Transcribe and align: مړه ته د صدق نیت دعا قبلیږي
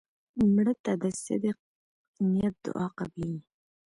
مړه 0.53 0.73
ته 0.83 0.91
د 1.01 1.03
صدق 1.23 1.57
نیت 2.31 2.55
دعا 2.65 2.87
قبلیږي 2.97 3.41